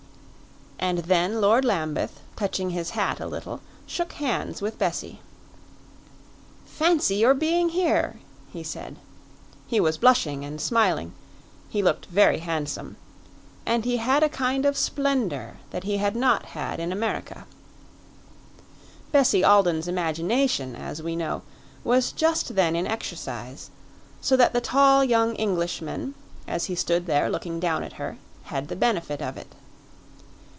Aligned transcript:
And 0.83 0.97
then 1.05 1.39
Lord 1.41 1.63
Lambeth, 1.63 2.21
touching 2.35 2.71
his 2.71 2.89
hat 2.89 3.19
a 3.19 3.27
little, 3.27 3.61
shook 3.85 4.13
hands 4.13 4.63
with 4.63 4.79
Bessie. 4.79 5.21
"Fancy 6.65 7.15
your 7.17 7.35
being 7.35 7.69
here!" 7.69 8.19
he 8.51 8.63
said. 8.63 8.95
He 9.67 9.79
was 9.79 9.99
blushing 9.99 10.43
and 10.43 10.59
smiling; 10.59 11.13
he 11.69 11.83
looked 11.83 12.07
very 12.07 12.39
handsome, 12.39 12.97
and 13.63 13.85
he 13.85 13.97
had 13.97 14.23
a 14.23 14.27
kind 14.27 14.65
of 14.65 14.75
splendor 14.75 15.57
that 15.69 15.83
he 15.83 15.97
had 15.97 16.15
not 16.15 16.45
had 16.47 16.79
in 16.79 16.91
America. 16.91 17.45
Bessie 19.11 19.43
Alden's 19.45 19.87
imagination, 19.87 20.75
as 20.75 20.99
we 20.99 21.15
know, 21.15 21.43
was 21.83 22.11
just 22.11 22.55
then 22.55 22.75
in 22.75 22.87
exercise; 22.87 23.69
so 24.19 24.35
that 24.35 24.51
the 24.51 24.59
tall 24.61 25.03
young 25.03 25.35
Englishman, 25.35 26.15
as 26.47 26.65
he 26.65 26.75
stood 26.75 27.05
there 27.05 27.29
looking 27.29 27.59
down 27.59 27.83
at 27.83 27.93
her, 27.93 28.17
had 28.45 28.67
the 28.67 28.75
benefit 28.75 29.21
of 29.21 29.37
it. 29.37 29.53